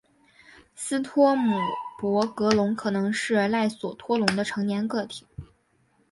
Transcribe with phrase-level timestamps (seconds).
[0.73, 1.59] 斯托姆
[1.99, 5.27] 博格龙可能是赖索托龙的成年个体。